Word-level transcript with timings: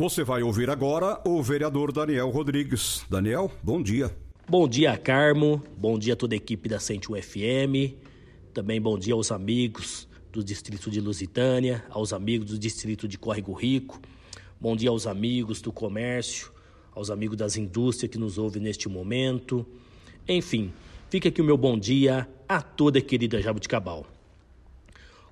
Você 0.00 0.22
vai 0.22 0.44
ouvir 0.44 0.70
agora 0.70 1.20
o 1.26 1.42
vereador 1.42 1.90
Daniel 1.90 2.30
Rodrigues. 2.30 3.04
Daniel, 3.10 3.50
bom 3.60 3.82
dia. 3.82 4.16
Bom 4.48 4.68
dia, 4.68 4.96
Carmo. 4.96 5.60
Bom 5.76 5.98
dia 5.98 6.12
a 6.12 6.16
toda 6.16 6.36
a 6.36 6.36
equipe 6.36 6.68
da 6.68 6.78
101 6.78 7.20
FM. 7.20 7.98
Também 8.54 8.80
bom 8.80 8.96
dia 8.96 9.14
aos 9.14 9.32
amigos 9.32 10.06
do 10.30 10.44
distrito 10.44 10.88
de 10.88 11.00
Lusitânia, 11.00 11.84
aos 11.90 12.12
amigos 12.12 12.46
do 12.46 12.56
distrito 12.56 13.08
de 13.08 13.18
Córrego 13.18 13.52
Rico. 13.52 14.00
Bom 14.60 14.76
dia 14.76 14.88
aos 14.88 15.04
amigos 15.04 15.60
do 15.60 15.72
comércio, 15.72 16.52
aos 16.94 17.10
amigos 17.10 17.36
das 17.36 17.56
indústrias 17.56 18.08
que 18.08 18.18
nos 18.18 18.38
ouvem 18.38 18.62
neste 18.62 18.88
momento. 18.88 19.66
Enfim, 20.28 20.72
fica 21.10 21.28
aqui 21.28 21.42
o 21.42 21.44
meu 21.44 21.56
bom 21.56 21.76
dia 21.76 22.28
a 22.48 22.62
toda 22.62 23.00
a 23.00 23.02
querida 23.02 23.42
Jabuticabal. 23.42 24.06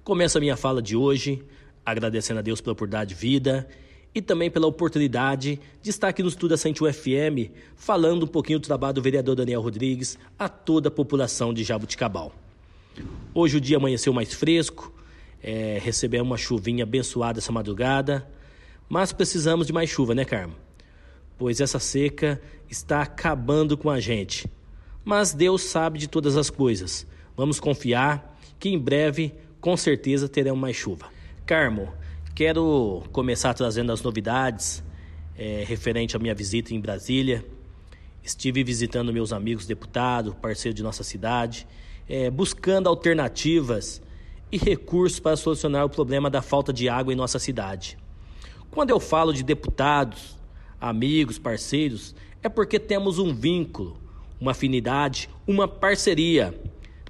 Começo 0.02 0.38
a 0.38 0.40
minha 0.40 0.56
fala 0.56 0.82
de 0.82 0.96
hoje 0.96 1.40
agradecendo 1.84 2.40
a 2.40 2.42
Deus 2.42 2.60
pela 2.60 2.72
oportunidade 2.72 3.10
de 3.10 3.14
vida 3.14 3.68
e 4.16 4.22
também 4.22 4.50
pela 4.50 4.66
oportunidade 4.66 5.60
de 5.82 5.90
estar 5.90 6.08
aqui 6.08 6.22
no 6.22 6.30
Estudo 6.30 6.48
da 6.48 6.56
101 6.56 6.90
FM 6.90 7.52
falando 7.76 8.22
um 8.22 8.26
pouquinho 8.26 8.58
do 8.58 8.66
trabalho 8.66 8.94
do 8.94 9.02
vereador 9.02 9.36
Daniel 9.36 9.60
Rodrigues 9.60 10.18
a 10.38 10.48
toda 10.48 10.88
a 10.88 10.90
população 10.90 11.52
de 11.52 11.62
Jabuticabal. 11.62 12.32
Hoje 13.34 13.58
o 13.58 13.60
dia 13.60 13.76
amanheceu 13.76 14.14
mais 14.14 14.32
fresco, 14.32 14.90
é, 15.42 15.78
recebemos 15.82 16.26
uma 16.26 16.38
chuvinha 16.38 16.84
abençoada 16.84 17.40
essa 17.40 17.52
madrugada, 17.52 18.26
mas 18.88 19.12
precisamos 19.12 19.66
de 19.66 19.72
mais 19.74 19.90
chuva, 19.90 20.14
né, 20.14 20.24
Carmo? 20.24 20.54
Pois 21.36 21.60
essa 21.60 21.78
seca 21.78 22.40
está 22.70 23.02
acabando 23.02 23.76
com 23.76 23.90
a 23.90 24.00
gente. 24.00 24.50
Mas 25.04 25.34
Deus 25.34 25.60
sabe 25.60 25.98
de 25.98 26.08
todas 26.08 26.38
as 26.38 26.48
coisas. 26.48 27.06
Vamos 27.36 27.60
confiar 27.60 28.34
que 28.58 28.70
em 28.70 28.78
breve, 28.78 29.34
com 29.60 29.76
certeza, 29.76 30.26
teremos 30.26 30.58
mais 30.58 30.74
chuva. 30.74 31.04
Carmo, 31.44 31.92
quero 32.36 33.02
começar 33.12 33.54
trazendo 33.54 33.90
as 33.90 34.02
novidades 34.02 34.84
é, 35.38 35.64
referente 35.66 36.14
à 36.14 36.18
minha 36.18 36.34
visita 36.34 36.74
em 36.74 36.78
Brasília. 36.78 37.42
Estive 38.22 38.62
visitando 38.62 39.10
meus 39.10 39.32
amigos 39.32 39.64
deputados, 39.64 40.34
parceiros 40.34 40.76
de 40.76 40.82
nossa 40.82 41.02
cidade, 41.02 41.66
é, 42.06 42.28
buscando 42.28 42.90
alternativas 42.90 44.02
e 44.52 44.58
recursos 44.58 45.18
para 45.18 45.34
solucionar 45.34 45.86
o 45.86 45.88
problema 45.88 46.28
da 46.28 46.42
falta 46.42 46.74
de 46.74 46.90
água 46.90 47.10
em 47.10 47.16
nossa 47.16 47.38
cidade. 47.38 47.96
Quando 48.70 48.90
eu 48.90 49.00
falo 49.00 49.32
de 49.32 49.42
deputados, 49.42 50.36
amigos, 50.78 51.38
parceiros, 51.38 52.14
é 52.42 52.50
porque 52.50 52.78
temos 52.78 53.18
um 53.18 53.34
vínculo, 53.34 53.96
uma 54.38 54.50
afinidade, 54.50 55.30
uma 55.46 55.66
parceria. 55.66 56.54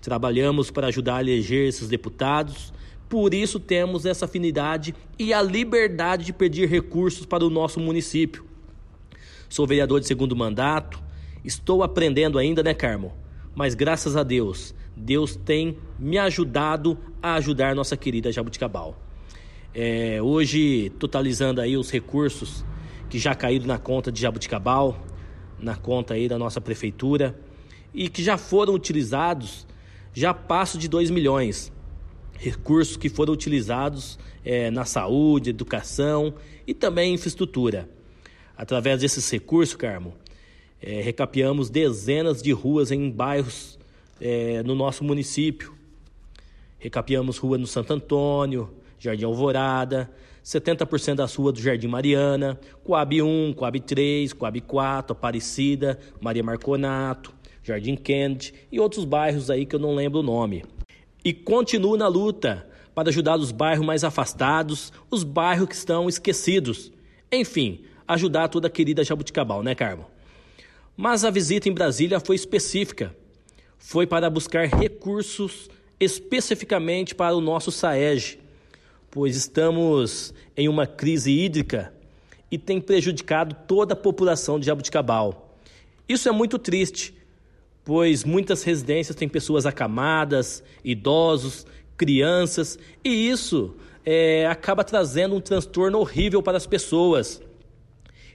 Trabalhamos 0.01 0.71
para 0.71 0.87
ajudar 0.87 1.17
a 1.17 1.21
eleger 1.21 1.67
esses 1.67 1.89
deputados, 1.89 2.73
por 3.09 3.33
isso 3.33 3.61
temos 3.61 4.05
essa 4.05 4.25
afinidade 4.25 4.95
e 5.19 5.33
a 5.33 5.41
liberdade 5.41 6.25
de 6.25 6.33
pedir 6.33 6.69
recursos 6.69 7.25
para 7.25 7.45
o 7.45 7.51
nosso 7.51 7.79
município. 7.79 8.45
Sou 9.49 9.67
vereador 9.67 10.01
de 10.01 10.07
segundo 10.07 10.35
mandato, 10.35 11.03
estou 11.45 11.83
aprendendo 11.83 12.39
ainda, 12.39 12.63
né, 12.63 12.75
Carmo? 12.75 13.13
Mas 13.55 13.75
graças 13.75 14.17
a 14.17 14.23
Deus, 14.23 14.75
Deus 14.97 15.37
tem 15.37 15.79
me 15.99 16.19
ajudado 16.19 16.99
a 17.23 17.35
ajudar 17.35 17.75
nossa 17.75 17.97
querida 17.97 18.33
Jabuticabal. 18.33 19.01
É, 19.73 20.21
hoje, 20.21 20.91
totalizando 20.99 21.61
aí 21.61 21.77
os 21.77 21.91
recursos 21.91 22.65
que 23.09 23.19
já 23.19 23.35
caíram 23.35 23.67
na 23.67 23.79
conta 23.79 24.11
de 24.11 24.21
Jabuticabal, 24.21 24.99
na 25.59 25.77
conta 25.77 26.15
aí 26.15 26.29
da 26.29 26.39
nossa 26.39 26.61
prefeitura, 26.61 27.39
e 27.95 28.09
que 28.09 28.23
já 28.23 28.37
foram 28.37 28.75
utilizados, 28.75 29.67
já 30.13 30.35
passo 30.35 30.77
de 30.77 30.89
2 30.89 31.11
milhões. 31.11 31.73
Recursos 32.39 32.97
que 32.97 33.09
foram 33.09 33.33
utilizados 33.33 34.19
é, 34.45 34.71
na 34.71 34.85
saúde, 34.85 35.51
educação 35.51 36.35
e 36.67 36.75
também 36.75 37.15
infraestrutura. 37.15 37.89
Através 38.57 39.01
desses 39.01 39.29
recursos, 39.31 39.75
Carmo, 39.75 40.15
é, 40.81 41.01
recapeamos 41.01 41.69
dezenas 41.69 42.43
de 42.43 42.53
ruas 42.53 42.91
em 42.91 43.11
bairros 43.11 43.79
é, 44.21 44.63
no 44.63 44.75
nosso 44.75 45.05
município. 45.05 45.75
Recapeamos 46.79 47.39
rua 47.39 47.59
no 47.59 47.67
Santo 47.67 47.93
Antônio, 47.93 48.71
Jardim 48.99 49.25
Alvorada, 49.25 50.11
70% 50.45 51.17
das 51.17 51.35
ruas 51.35 51.55
do 51.55 51.61
Jardim 51.61 51.89
Mariana, 51.89 52.59
Coab 52.85 53.21
1, 53.21 53.53
Coab 53.55 53.81
3, 53.81 54.33
Coab 54.33 54.61
4, 54.61 55.13
Aparecida, 55.13 55.99
Maria 56.21 56.43
Marconato, 56.43 57.35
Jardim 57.63 57.97
Kennedy 57.97 58.55
e 58.71 58.79
outros 58.79 59.05
bairros 59.05 59.51
aí 59.51 59.67
que 59.67 59.75
eu 59.75 59.81
não 59.81 59.95
lembro 59.95 60.21
o 60.21 60.23
nome. 60.23 60.65
E 61.27 61.33
continuo 61.33 61.97
na 61.97 62.07
luta 62.07 62.65
para 62.95 63.09
ajudar 63.09 63.37
os 63.37 63.51
bairros 63.51 63.85
mais 63.85 64.05
afastados, 64.05 64.93
os 65.11 65.25
bairros 65.25 65.69
que 65.69 65.75
estão 65.75 66.09
esquecidos. 66.09 66.93
Enfim, 67.33 67.81
ajudar 68.07 68.47
toda 68.47 68.69
a 68.69 68.71
querida 68.71 69.03
Jabuticabal, 69.03 69.61
né, 69.61 69.75
Carmo? 69.75 70.07
Mas 70.97 71.25
a 71.25 71.31
visita 71.31 71.69
em 71.69 71.73
Brasília 71.73 72.21
foi 72.21 72.37
específica 72.37 73.13
foi 73.77 74.07
para 74.07 74.31
buscar 74.31 74.69
recursos 74.69 75.69
especificamente 75.99 77.13
para 77.13 77.35
o 77.35 77.41
nosso 77.41 77.73
SAEG, 77.73 78.39
pois 79.11 79.35
estamos 79.35 80.33
em 80.57 80.69
uma 80.69 80.87
crise 80.87 81.33
hídrica 81.33 81.93
e 82.53 82.57
tem 82.57 82.81
prejudicado 82.81 83.57
toda 83.67 83.95
a 83.95 83.97
população 83.97 84.61
de 84.61 84.67
Jabuticabal. 84.67 85.57
Isso 86.09 86.29
é 86.29 86.33
muito 86.33 86.57
triste, 86.57 87.13
pois 87.87 88.25
muitas 88.25 88.65
residências 88.65 89.15
têm 89.15 89.29
pessoas 89.29 89.65
acamadas, 89.65 90.63
idosos, 90.85 91.65
crianças, 91.97 92.77
e 93.05 93.31
isso 93.31 93.77
é, 94.05 94.45
acaba 94.49 94.83
trazendo 94.83 95.37
um 95.37 95.41
transtorno 95.41 96.01
horrível 96.01 96.43
para 96.43 96.57
as 96.57 96.67
pessoas. 96.67 97.41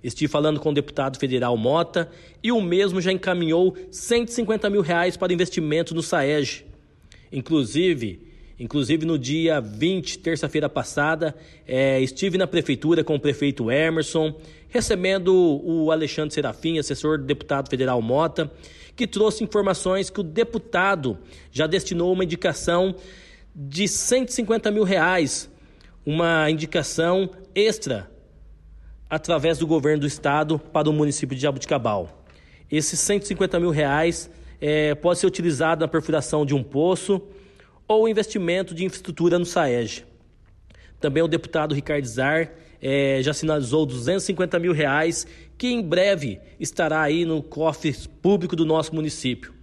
Estive 0.01 0.31
falando 0.31 0.57
com 0.57 0.69
o 0.69 0.73
deputado 0.73 1.19
federal 1.19 1.55
Mota 1.57 2.09
e 2.41 2.49
o 2.49 2.61
mesmo 2.61 3.01
já 3.01 3.11
encaminhou 3.11 3.75
150 3.91 4.69
mil 4.69 4.81
reais 4.81 5.17
para 5.17 5.33
investimento 5.33 5.93
no 5.93 6.01
SAEG. 6.01 6.65
Inclusive, 7.29 8.21
inclusive 8.61 9.07
no 9.07 9.17
dia 9.17 9.59
20, 9.59 10.19
terça-feira 10.19 10.69
passada, 10.69 11.35
é, 11.67 11.99
estive 11.99 12.37
na 12.37 12.45
prefeitura 12.45 13.03
com 13.03 13.15
o 13.15 13.19
prefeito 13.19 13.71
Emerson, 13.71 14.39
recebendo 14.69 15.33
o 15.63 15.89
Alexandre 15.89 16.31
Serafim, 16.31 16.77
assessor 16.77 17.17
do 17.17 17.25
deputado 17.25 17.71
federal 17.71 17.99
Mota, 18.03 18.51
que 18.95 19.07
trouxe 19.07 19.43
informações 19.43 20.11
que 20.11 20.19
o 20.19 20.23
deputado 20.23 21.17
já 21.51 21.65
destinou 21.65 22.13
uma 22.13 22.23
indicação 22.23 22.93
de 23.55 23.87
150 23.87 24.69
mil 24.69 24.83
reais, 24.83 25.49
uma 26.05 26.47
indicação 26.47 27.31
extra 27.55 28.11
através 29.09 29.57
do 29.57 29.65
governo 29.65 30.01
do 30.01 30.07
estado 30.07 30.59
para 30.59 30.87
o 30.87 30.93
município 30.93 31.35
de 31.35 31.41
Jabuticabal. 31.41 32.23
Esses 32.71 32.99
150 32.99 33.59
mil 33.59 33.71
reais 33.71 34.29
é, 34.61 34.93
pode 34.93 35.17
ser 35.17 35.25
utilizado 35.25 35.81
na 35.81 35.87
perfuração 35.87 36.45
de 36.45 36.53
um 36.53 36.61
poço 36.61 37.19
ou 37.93 38.07
investimento 38.07 38.73
de 38.73 38.85
infraestrutura 38.85 39.37
no 39.37 39.45
SAEG. 39.45 40.03
Também 40.99 41.23
o 41.23 41.27
deputado 41.27 41.73
Ricardo 41.73 42.05
Zar 42.05 42.51
é, 42.81 43.19
já 43.21 43.33
sinalizou 43.33 43.85
250 43.85 44.59
mil 44.59 44.73
reais 44.73 45.27
que 45.57 45.67
em 45.67 45.81
breve 45.81 46.39
estará 46.59 47.01
aí 47.01 47.25
no 47.25 47.41
cofre 47.41 47.93
público 48.21 48.55
do 48.55 48.65
nosso 48.65 48.93
município. 48.95 49.53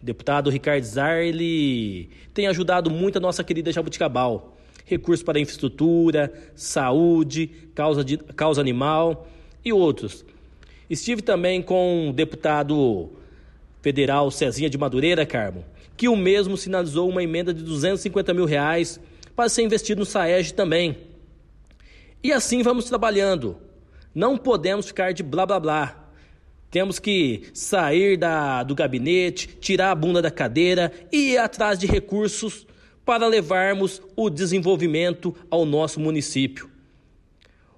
O 0.00 0.04
deputado 0.04 0.50
Ricardo 0.50 0.84
Zar 0.84 1.18
ele 1.18 2.10
tem 2.34 2.46
ajudado 2.46 2.90
muito 2.90 3.18
a 3.18 3.20
nossa 3.20 3.42
querida 3.42 3.72
Jabuticabal 3.72 4.52
recursos 4.84 5.22
para 5.22 5.40
infraestrutura, 5.40 6.32
saúde, 6.54 7.46
causa, 7.74 8.04
de, 8.04 8.18
causa 8.18 8.60
animal 8.60 9.28
e 9.64 9.72
outros. 9.72 10.24
Estive 10.90 11.22
também 11.22 11.62
com 11.62 12.10
o 12.10 12.12
deputado 12.12 13.10
federal 13.80 14.30
Cezinha 14.30 14.68
de 14.68 14.76
Madureira, 14.76 15.24
Carmo, 15.24 15.64
que 16.02 16.08
o 16.08 16.16
mesmo 16.16 16.56
sinalizou 16.56 17.08
uma 17.08 17.22
emenda 17.22 17.54
de 17.54 17.62
250 17.62 18.34
mil 18.34 18.44
reais 18.44 18.98
para 19.36 19.48
ser 19.48 19.62
investido 19.62 20.00
no 20.00 20.04
SAEG 20.04 20.52
também. 20.52 20.98
E 22.20 22.32
assim 22.32 22.60
vamos 22.60 22.86
trabalhando. 22.86 23.56
Não 24.12 24.36
podemos 24.36 24.88
ficar 24.88 25.12
de 25.12 25.22
blá 25.22 25.46
blá 25.46 25.60
blá. 25.60 26.08
Temos 26.72 26.98
que 26.98 27.44
sair 27.54 28.16
da, 28.16 28.64
do 28.64 28.74
gabinete, 28.74 29.46
tirar 29.60 29.92
a 29.92 29.94
bunda 29.94 30.20
da 30.20 30.28
cadeira 30.28 30.92
e 31.12 31.34
ir 31.34 31.38
atrás 31.38 31.78
de 31.78 31.86
recursos 31.86 32.66
para 33.04 33.28
levarmos 33.28 34.02
o 34.16 34.28
desenvolvimento 34.28 35.32
ao 35.48 35.64
nosso 35.64 36.00
município. 36.00 36.68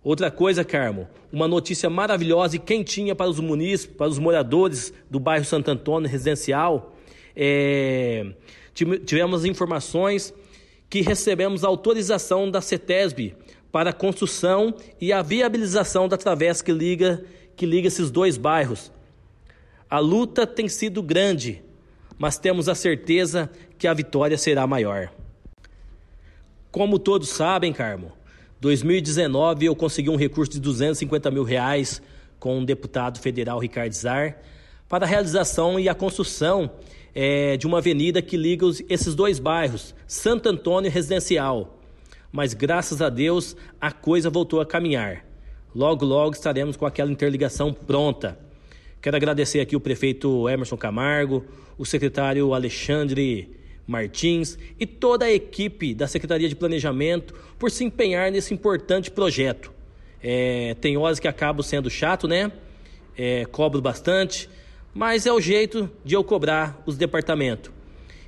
Outra 0.03 0.31
coisa, 0.31 0.65
Carmo, 0.65 1.07
uma 1.31 1.47
notícia 1.47 1.91
maravilhosa 1.91 2.57
e 2.57 2.59
quentinha 2.59 3.15
para 3.15 3.29
os 3.29 3.39
munícipes, 3.39 3.95
para 3.95 4.09
os 4.09 4.19
moradores 4.19 4.95
do 5.11 5.21
bairro 5.21 5.45
Santo 5.45 5.71
Antônio 5.71 6.09
residencial. 6.09 6.95
É, 7.37 8.27
tivemos 9.05 9.45
informações 9.45 10.33
que 10.89 11.01
recebemos 11.01 11.65
autorização 11.65 12.51
da 12.51 12.61
CETESB 12.61 13.35
para 13.73 13.91
a 13.91 13.93
construção 13.93 14.75
e 15.01 15.13
a 15.13 15.23
viabilização 15.23 16.09
da 16.09 16.17
travessa 16.17 16.63
que 16.63 16.71
liga, 16.71 17.25
que 17.57 17.67
liga 17.67 17.89
esses 17.89 18.11
dois 18.11 18.37
bairros. 18.37 18.93
A 19.91 19.99
luta 19.99 20.47
tem 20.47 20.69
sido 20.69 21.03
grande, 21.03 21.63
mas 22.17 22.39
temos 22.39 22.69
a 22.69 22.75
certeza 22.75 23.51
que 23.77 23.89
a 23.89 23.95
vitória 23.95 24.39
será 24.39 24.67
maior. 24.67 25.13
Como 26.71 26.99
todos 26.99 27.29
sabem, 27.29 27.73
Carmo, 27.73 28.13
2019 28.61 29.67
eu 29.67 29.77
consegui 29.77 30.11
um 30.11 30.17
recurso 30.17 30.53
de 30.53 30.61
250 30.61 31.31
mil 31.31 31.43
reais 31.43 32.01
com 32.39 32.61
o 32.61 32.65
deputado 32.65 33.19
federal 33.19 33.59
Ricardo 33.59 33.93
Zar 33.93 34.39
para 34.95 35.07
a 35.07 35.09
realização 35.09 35.81
e 35.81 35.89
a 35.89 35.95
construção 35.95 36.71
é, 37.13 37.57
de 37.57 37.67
uma 37.67 37.79
avenida 37.79 38.23
que 38.23 38.37
liga 38.37 38.65
os, 38.65 38.81
esses 38.89 39.13
dois 39.17 39.41
bairros, 39.41 39.93
Santo 40.07 40.49
Antônio 40.49 40.89
e 40.89 40.93
Residencial. 40.93 41.81
Mas 42.31 42.55
graças 42.55 43.03
a 43.03 43.09
Deus 43.09 43.57
a 43.81 43.91
coisa 43.91 44.31
voltou 44.31 44.61
a 44.61 44.65
caminhar. 44.65 45.27
Logo, 45.75 46.07
logo 46.07 46.33
estaremos 46.33 46.77
com 46.77 46.87
aquela 46.87 47.11
interligação 47.11 47.73
pronta. 47.73 48.39
Quero 49.03 49.17
agradecer 49.17 49.59
aqui 49.59 49.75
o 49.75 49.81
prefeito 49.81 50.49
Emerson 50.49 50.77
Camargo, 50.77 51.45
o 51.77 51.85
secretário 51.85 52.55
Alexandre 52.55 53.51
Martins 53.89 54.57
e 54.79 54.87
toda 54.87 55.25
a 55.25 55.33
equipe 55.33 55.93
da 55.93 56.07
Secretaria 56.07 56.49
de 56.49 56.55
Planejamento 56.55 57.35
por 57.59 57.69
se 57.73 57.83
empenhar 57.83 58.31
nesse 58.31 58.55
importante 58.55 59.11
projeto. 59.11 59.73
É, 60.23 60.77
tem 60.81 60.97
horas 60.97 61.19
que 61.19 61.27
acabo 61.27 61.65
sendo 61.65 61.91
chato, 61.91 62.29
né? 62.29 62.53
É, 63.19 63.45
cobro 63.47 63.83
bastante, 63.83 64.49
mas 64.95 65.27
é 65.27 65.33
o 65.33 65.41
jeito 65.41 65.91
de 66.05 66.15
eu 66.15 66.23
cobrar 66.23 66.81
os 66.87 66.97
departamentos. 66.97 67.73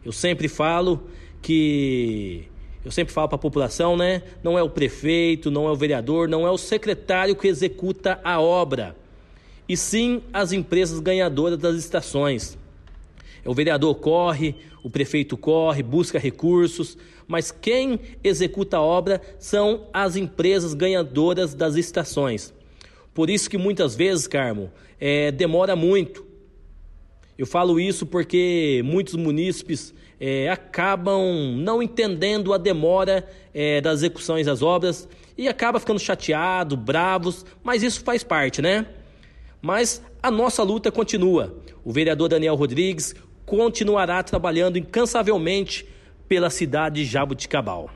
Eu 0.04 0.12
sempre 0.12 0.48
falo 0.48 1.08
que 1.40 2.48
eu 2.84 2.90
sempre 2.90 3.12
falo 3.12 3.28
para 3.28 3.36
a 3.36 3.40
população, 3.40 3.96
né? 3.96 4.22
Não 4.42 4.58
é 4.58 4.62
o 4.62 4.70
prefeito, 4.70 5.50
não 5.50 5.66
é 5.66 5.70
o 5.70 5.76
vereador, 5.76 6.28
não 6.28 6.46
é 6.46 6.50
o 6.50 6.58
secretário 6.58 7.34
que 7.34 7.48
executa 7.48 8.20
a 8.22 8.40
obra, 8.40 8.96
e 9.68 9.76
sim 9.76 10.22
as 10.32 10.52
empresas 10.52 11.00
ganhadoras 11.00 11.58
das 11.58 11.76
estações. 11.76 12.56
O 13.44 13.54
vereador 13.54 13.94
corre, 13.96 14.54
o 14.82 14.90
prefeito 14.90 15.36
corre, 15.36 15.82
busca 15.82 16.18
recursos, 16.18 16.96
mas 17.26 17.50
quem 17.50 17.98
executa 18.22 18.76
a 18.76 18.82
obra 18.82 19.20
são 19.38 19.86
as 19.92 20.16
empresas 20.16 20.74
ganhadoras 20.74 21.54
das 21.54 21.74
estações. 21.76 22.52
Por 23.14 23.30
isso 23.30 23.48
que 23.48 23.58
muitas 23.58 23.96
vezes, 23.96 24.26
Carmo, 24.26 24.70
é, 25.00 25.30
demora 25.30 25.74
muito. 25.74 26.25
Eu 27.38 27.46
falo 27.46 27.78
isso 27.78 28.06
porque 28.06 28.80
muitos 28.84 29.14
munícipes 29.14 29.92
é, 30.18 30.48
acabam 30.48 31.54
não 31.56 31.82
entendendo 31.82 32.54
a 32.54 32.58
demora 32.58 33.26
é, 33.52 33.80
das 33.80 33.98
execuções 33.98 34.46
das 34.46 34.62
obras 34.62 35.06
e 35.36 35.46
acaba 35.46 35.78
ficando 35.78 36.00
chateado, 36.00 36.76
bravos, 36.76 37.44
mas 37.62 37.82
isso 37.82 38.02
faz 38.02 38.24
parte, 38.24 38.62
né? 38.62 38.86
Mas 39.60 40.02
a 40.22 40.30
nossa 40.30 40.62
luta 40.62 40.90
continua. 40.90 41.54
O 41.84 41.92
vereador 41.92 42.28
Daniel 42.28 42.54
Rodrigues 42.54 43.14
continuará 43.44 44.22
trabalhando 44.22 44.78
incansavelmente 44.78 45.86
pela 46.26 46.48
cidade 46.48 47.02
de 47.02 47.04
Jabuticabal. 47.04 47.90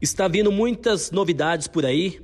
Está 0.00 0.26
vindo 0.26 0.50
muitas 0.50 1.12
novidades 1.12 1.68
por 1.68 1.86
aí, 1.86 2.20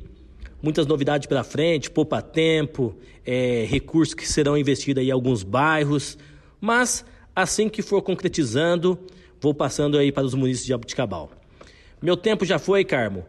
muitas 0.62 0.87
novidades 0.87 1.26
pela 1.26 1.44
frente, 1.44 1.90
poupa 1.90 2.20
tempo, 2.20 2.96
é, 3.25 3.66
recursos 3.69 4.14
que 4.14 4.26
serão 4.26 4.56
investidos 4.56 5.00
aí 5.00 5.08
em 5.08 5.12
alguns 5.12 5.43
bairros, 5.43 6.19
mas 6.60 7.05
assim 7.34 7.69
que 7.69 7.82
for 7.82 8.02
concretizando, 8.02 8.99
vou 9.40 9.55
passando 9.55 9.96
aí 9.99 10.10
para 10.10 10.25
os 10.25 10.34
municípios 10.34 10.64
de 10.64 10.69
Jabuticabal. 10.69 11.31
Meu 12.02 12.16
tempo 12.16 12.44
já 12.44 12.58
foi, 12.58 12.84
Carmo, 12.84 13.25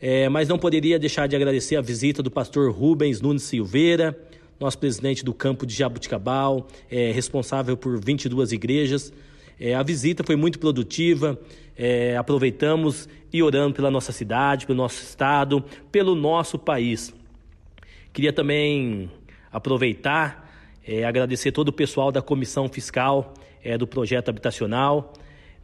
é, 0.00 0.28
mas 0.28 0.48
não 0.48 0.58
poderia 0.58 0.98
deixar 0.98 1.26
de 1.26 1.36
agradecer 1.36 1.76
a 1.76 1.80
visita 1.80 2.22
do 2.22 2.30
pastor 2.30 2.70
Rubens 2.70 3.20
Nunes 3.20 3.42
Silveira, 3.42 4.18
nosso 4.60 4.78
presidente 4.78 5.24
do 5.24 5.32
campo 5.32 5.66
de 5.66 5.74
Jabuticabal, 5.74 6.68
é 6.90 7.10
responsável 7.10 7.76
por 7.76 7.98
22 7.98 8.52
igrejas. 8.52 9.12
É, 9.58 9.74
a 9.74 9.82
visita 9.82 10.24
foi 10.24 10.36
muito 10.36 10.58
produtiva, 10.58 11.38
é, 11.76 12.16
aproveitamos 12.16 13.08
e 13.32 13.42
orando 13.42 13.74
pela 13.74 13.90
nossa 13.90 14.12
cidade, 14.12 14.66
pelo 14.66 14.76
nosso 14.76 15.02
estado, 15.02 15.64
pelo 15.90 16.14
nosso 16.14 16.58
país. 16.58 17.14
Queria 18.12 18.32
também 18.32 19.10
aproveitar, 19.50 20.52
é, 20.86 21.04
agradecer 21.04 21.50
todo 21.52 21.68
o 21.68 21.72
pessoal 21.72 22.12
da 22.12 22.22
comissão 22.22 22.68
fiscal 22.68 23.34
é, 23.62 23.76
do 23.76 23.86
projeto 23.86 24.28
habitacional. 24.28 25.12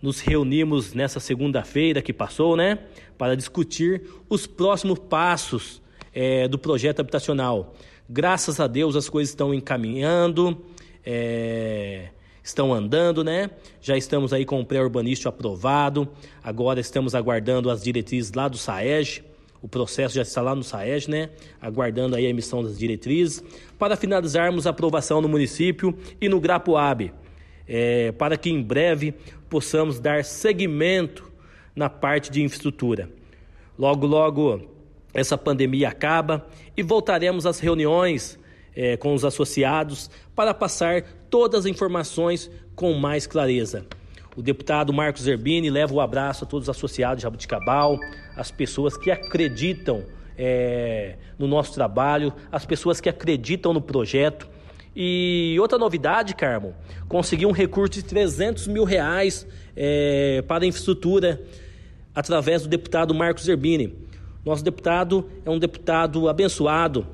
Nos 0.02 0.20
reunimos 0.20 0.94
nessa 0.94 1.20
segunda-feira 1.20 2.00
que 2.00 2.12
passou, 2.12 2.56
né, 2.56 2.78
para 3.16 3.36
discutir 3.36 4.02
os 4.28 4.46
próximos 4.46 4.98
passos 4.98 5.80
é, 6.12 6.48
do 6.48 6.58
projeto 6.58 7.00
habitacional. 7.00 7.74
Graças 8.08 8.58
a 8.58 8.66
Deus 8.66 8.96
as 8.96 9.08
coisas 9.08 9.30
estão 9.30 9.54
encaminhando, 9.54 10.64
é, 11.04 12.08
estão 12.50 12.73
andando, 12.75 13.25
né? 13.25 13.50
Já 13.81 13.97
estamos 13.97 14.32
aí 14.32 14.44
com 14.44 14.61
o 14.61 14.64
pré-urbanístico 14.64 15.29
aprovado, 15.29 16.08
agora 16.43 16.81
estamos 16.81 17.14
aguardando 17.14 17.70
as 17.70 17.82
diretrizes 17.82 18.32
lá 18.32 18.49
do 18.49 18.58
SAEG, 18.58 19.23
o 19.62 19.69
processo 19.69 20.14
já 20.14 20.23
está 20.23 20.41
lá 20.41 20.55
no 20.55 20.62
SAEG, 20.62 21.11
né? 21.11 21.31
Aguardando 21.61 22.17
aí 22.17 22.26
a 22.26 22.29
emissão 22.29 22.62
das 22.62 22.79
diretrizes, 22.79 23.43
para 23.79 23.97
finalizarmos 23.97 24.67
a 24.67 24.70
aprovação 24.70 25.20
no 25.20 25.29
município 25.29 25.97
e 26.20 26.29
no 26.29 26.41
Grapuab, 26.41 27.12
é, 27.69 28.12
para 28.12 28.37
que 28.37 28.50
em 28.50 28.62
breve 28.62 29.14
possamos 29.49 30.00
dar 30.00 30.25
seguimento 30.25 31.31
na 31.75 31.88
parte 31.88 32.31
de 32.31 32.43
infraestrutura. 32.43 33.11
Logo, 33.79 34.06
logo 34.06 34.62
essa 35.12 35.37
pandemia 35.37 35.88
acaba 35.88 36.46
e 36.76 36.82
voltaremos 36.82 37.46
às 37.46 37.58
reuniões 37.58 38.38
é, 38.75 38.96
com 38.96 39.14
os 39.14 39.25
associados 39.25 40.11
para 40.34 40.55
passar 40.55 41.02
todas 41.28 41.61
as 41.61 41.67
informações 41.67 42.50
com 42.75 42.94
mais 42.94 43.26
clareza. 43.26 43.87
O 44.37 44.43
deputado 44.43 44.93
Marcos 44.93 45.22
Zerbini 45.22 45.70
leva 45.70 45.93
o 45.93 46.00
abraço 46.00 46.44
a 46.44 46.46
todos 46.46 46.69
os 46.69 46.76
associados 46.76 47.19
de 47.19 47.22
Jabuticabal, 47.25 47.99
as 48.37 48.50
pessoas 48.50 48.96
que 48.96 49.11
acreditam 49.11 50.05
é, 50.38 51.17
no 51.38 51.46
nosso 51.46 51.75
trabalho, 51.75 52.32
as 52.50 52.65
pessoas 52.65 53.00
que 53.00 53.08
acreditam 53.08 53.74
no 53.74 53.81
projeto. 53.81 54.48
E 54.94 55.56
outra 55.60 55.79
novidade, 55.79 56.34
Carmo, 56.34 56.74
consegui 57.08 57.44
um 57.44 57.53
recurso 57.53 57.93
de 57.93 58.03
300 58.03 58.67
mil 58.67 58.84
reais 58.84 59.46
é, 59.77 60.43
para 60.48 60.65
a 60.65 60.67
infraestrutura 60.67 61.41
através 62.15 62.62
do 62.62 62.69
deputado 62.69 63.15
Marcos 63.15 63.44
Zerbini. 63.44 63.94
Nosso 64.44 64.65
deputado 64.65 65.29
é 65.44 65.50
um 65.50 65.58
deputado 65.58 66.29
abençoado, 66.29 67.06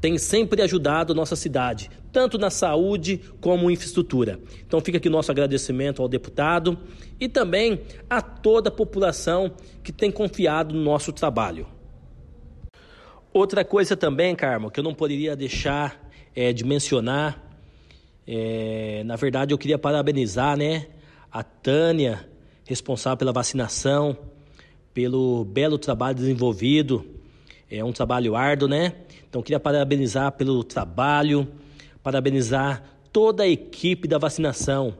tem 0.00 0.16
sempre 0.16 0.62
ajudado 0.62 1.14
nossa 1.14 1.36
cidade, 1.36 1.90
tanto 2.10 2.38
na 2.38 2.50
saúde 2.50 3.20
como 3.40 3.70
infraestrutura. 3.70 4.40
Então 4.66 4.80
fica 4.80 4.98
aqui 4.98 5.08
nosso 5.08 5.30
agradecimento 5.30 6.00
ao 6.00 6.08
deputado 6.08 6.78
e 7.20 7.28
também 7.28 7.82
a 8.08 8.22
toda 8.22 8.70
a 8.70 8.72
população 8.72 9.52
que 9.82 9.92
tem 9.92 10.10
confiado 10.10 10.74
no 10.74 10.82
nosso 10.82 11.12
trabalho. 11.12 11.66
Outra 13.32 13.64
coisa 13.64 13.96
também, 13.96 14.34
Carmo, 14.34 14.70
que 14.70 14.80
eu 14.80 14.84
não 14.84 14.94
poderia 14.94 15.36
deixar 15.36 16.10
é, 16.34 16.52
de 16.52 16.64
mencionar, 16.64 17.40
é, 18.26 19.02
na 19.04 19.16
verdade 19.16 19.52
eu 19.52 19.58
queria 19.58 19.78
parabenizar 19.78 20.56
né, 20.56 20.86
a 21.30 21.42
Tânia, 21.42 22.28
responsável 22.64 23.18
pela 23.18 23.32
vacinação, 23.32 24.16
pelo 24.94 25.44
belo 25.44 25.78
trabalho 25.78 26.16
desenvolvido. 26.16 27.19
É 27.70 27.84
um 27.84 27.92
trabalho 27.92 28.34
árduo, 28.34 28.68
né? 28.68 28.94
Então, 29.28 29.42
queria 29.42 29.60
parabenizar 29.60 30.32
pelo 30.32 30.64
trabalho, 30.64 31.46
parabenizar 32.02 32.82
toda 33.12 33.44
a 33.44 33.48
equipe 33.48 34.08
da 34.08 34.18
vacinação, 34.18 34.94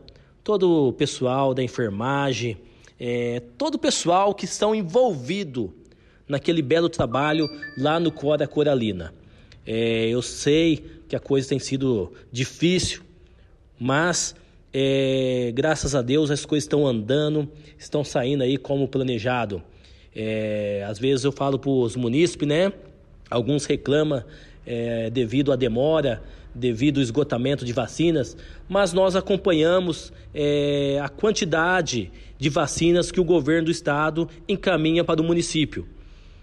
todo 0.44 0.88
o 0.88 0.92
pessoal 0.92 1.52
da 1.52 1.64
enfermagem, 1.64 2.56
é, 2.98 3.42
todo 3.58 3.74
o 3.74 3.78
pessoal 3.78 4.34
que 4.34 4.44
estão 4.44 4.72
envolvido 4.72 5.74
naquele 6.28 6.62
belo 6.62 6.88
trabalho 6.88 7.48
lá 7.76 7.98
no 7.98 8.12
Cora 8.12 8.46
Coralina. 8.46 9.12
É, 9.66 10.08
eu 10.08 10.22
sei 10.22 10.76
que 11.08 11.16
a 11.16 11.20
coisa 11.20 11.48
tem 11.48 11.58
sido 11.58 12.12
difícil, 12.30 13.02
mas 13.78 14.34
é, 14.72 15.50
graças 15.52 15.94
a 15.94 16.02
Deus 16.02 16.30
as 16.30 16.46
coisas 16.46 16.64
estão 16.64 16.86
andando, 16.86 17.48
estão 17.76 18.04
saindo 18.04 18.44
aí 18.44 18.56
como 18.56 18.86
planejado. 18.86 19.60
É, 20.14 20.84
às 20.88 20.98
vezes 20.98 21.24
eu 21.24 21.32
falo 21.32 21.58
para 21.58 21.70
os 21.70 21.96
munícipes, 21.96 22.46
né? 22.46 22.72
Alguns 23.30 23.64
reclamam 23.64 24.24
é, 24.66 25.08
devido 25.10 25.52
à 25.52 25.56
demora, 25.56 26.22
devido 26.54 26.98
ao 26.98 27.02
esgotamento 27.02 27.64
de 27.64 27.72
vacinas, 27.72 28.36
mas 28.68 28.92
nós 28.92 29.14
acompanhamos 29.14 30.12
é, 30.34 30.98
a 31.02 31.08
quantidade 31.08 32.10
de 32.38 32.48
vacinas 32.48 33.12
que 33.12 33.20
o 33.20 33.24
governo 33.24 33.66
do 33.66 33.70
estado 33.70 34.28
encaminha 34.48 35.04
para 35.04 35.20
o 35.20 35.24
município. 35.24 35.86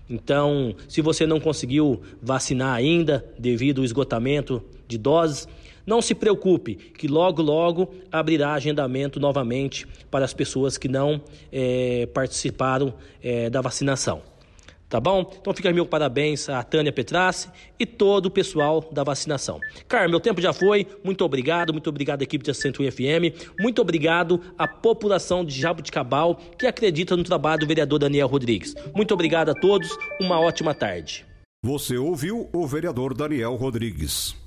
Então, 0.09 0.73
se 0.87 1.01
você 1.01 1.25
não 1.25 1.39
conseguiu 1.39 2.01
vacinar 2.21 2.73
ainda 2.73 3.25
devido 3.37 3.79
ao 3.79 3.85
esgotamento 3.85 4.63
de 4.87 4.97
doses, 4.97 5.47
não 5.87 6.01
se 6.01 6.13
preocupe, 6.13 6.75
que 6.75 7.07
logo, 7.07 7.41
logo 7.41 7.93
abrirá 8.11 8.53
agendamento 8.53 9.19
novamente 9.19 9.87
para 10.11 10.25
as 10.25 10.33
pessoas 10.33 10.77
que 10.77 10.89
não 10.89 11.21
é, 11.51 12.05
participaram 12.13 12.93
é, 13.23 13.49
da 13.49 13.61
vacinação. 13.61 14.21
Tá 14.89 15.01
bom? 15.01 15.29
Então 15.41 15.53
fica 15.53 15.71
meu 15.73 15.85
parabéns 15.85 16.47
à 16.47 16.63
Tânia 16.63 16.93
Petrassi 16.93 17.49
e 17.77 17.85
todo 17.85 18.27
o 18.27 18.31
pessoal 18.31 18.87
da 18.89 19.03
vacinação. 19.03 19.59
Carmen, 19.85 20.11
meu 20.11 20.19
tempo 20.19 20.39
já 20.39 20.53
foi. 20.53 20.87
Muito 21.03 21.25
obrigado, 21.25 21.73
muito 21.73 21.89
obrigado 21.89 22.21
à 22.21 22.23
equipe 22.23 22.45
da 22.45 22.53
Centro 22.53 22.89
FM. 22.89 23.35
Muito 23.59 23.81
obrigado 23.81 24.39
à 24.57 24.65
população 24.65 25.43
de 25.43 25.59
Jabuticabal 25.59 26.39
que 26.57 26.65
acredita 26.65 27.17
no 27.17 27.23
trabalho 27.23 27.59
do 27.59 27.67
vereador 27.67 27.99
Daniel 27.99 28.29
Rodrigues. 28.29 28.75
Muito 28.95 29.13
obrigado 29.13 29.49
a 29.49 29.53
todos. 29.53 29.89
Uma 30.21 30.39
ótima 30.39 30.73
tarde. 30.73 31.25
Você 31.61 31.97
ouviu 31.97 32.47
o 32.53 32.65
vereador 32.65 33.13
Daniel 33.13 33.55
Rodrigues. 33.55 34.46